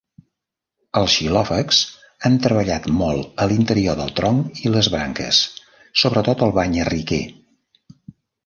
[1.01, 1.81] Els xilòfags
[2.29, 5.43] han treballat molt a l'interior del tronc i les branques,
[6.05, 7.25] sobretot el banyarriquer.